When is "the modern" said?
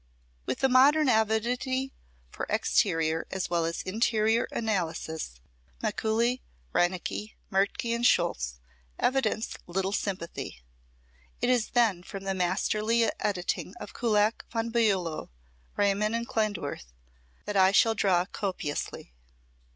0.61-1.07